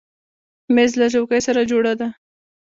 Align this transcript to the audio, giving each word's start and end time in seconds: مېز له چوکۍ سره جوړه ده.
مېز 0.75 0.91
له 0.99 1.07
چوکۍ 1.13 1.39
سره 1.47 1.61
جوړه 1.71 1.93
ده. 1.99 2.07